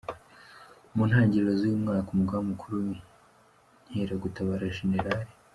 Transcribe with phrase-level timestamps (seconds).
[0.95, 2.73] Mu ntangiriro z’uyu mwaka, Umugaba Mukuru
[3.89, 4.93] w’Inkeragutabara, Gen.